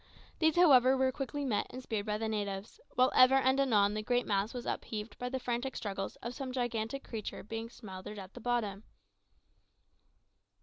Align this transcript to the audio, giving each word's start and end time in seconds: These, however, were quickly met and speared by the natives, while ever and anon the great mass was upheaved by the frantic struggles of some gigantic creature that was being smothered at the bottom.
These, 0.39 0.55
however, 0.55 0.97
were 0.97 1.11
quickly 1.11 1.45
met 1.45 1.67
and 1.69 1.83
speared 1.83 2.07
by 2.07 2.17
the 2.17 2.27
natives, 2.27 2.79
while 2.95 3.11
ever 3.13 3.35
and 3.35 3.59
anon 3.59 3.93
the 3.93 4.01
great 4.01 4.25
mass 4.25 4.51
was 4.51 4.65
upheaved 4.65 5.15
by 5.19 5.29
the 5.29 5.37
frantic 5.37 5.75
struggles 5.75 6.15
of 6.23 6.33
some 6.33 6.51
gigantic 6.51 7.03
creature 7.03 7.35
that 7.37 7.43
was 7.43 7.49
being 7.49 7.69
smothered 7.69 8.17
at 8.17 8.33
the 8.33 8.41
bottom. 8.41 8.83